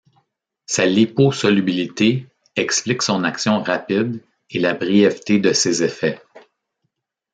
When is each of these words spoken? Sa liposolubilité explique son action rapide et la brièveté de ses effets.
Sa 0.65 0.83
liposolubilité 0.83 2.25
explique 2.55 3.03
son 3.03 3.23
action 3.23 3.61
rapide 3.61 4.23
et 4.49 4.57
la 4.57 4.73
brièveté 4.73 5.37
de 5.37 5.53
ses 5.53 5.83
effets. 5.83 6.19